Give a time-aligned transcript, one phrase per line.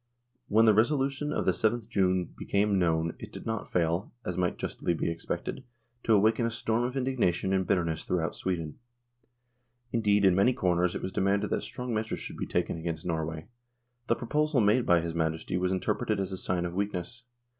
[0.47, 4.57] When the resolution of the 7th June became known, it did not fail, as might
[4.57, 5.63] justly be expected,
[6.03, 8.79] to awaken a storm of indignation and bitterness through out Sweden.
[9.91, 13.45] Indeed in many quarters it was demanded that strong measures should be taken against Norway.
[14.07, 17.25] The proposal made by his Majesty was interpreted as a sign of weakness.